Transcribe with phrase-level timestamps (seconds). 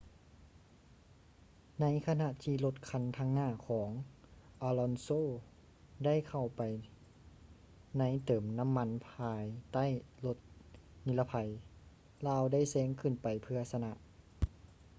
[1.81, 3.89] ໃນຂະນະທີ່ລົດຄັນທາງໜ້າຂອງ
[4.67, 5.21] alonso
[6.05, 6.61] ໄດ້ເຂົ້າໄປ
[7.99, 9.43] ໃນເຕີມນໍ້າມັນພາຍ
[9.73, 9.85] ໃຕ້
[10.25, 10.37] ລົດ
[11.07, 11.33] ນິລະໄພ
[12.27, 13.91] ລາວໄດ້ແຊງຂຶ້ນໄປເພື່ອຊະນະ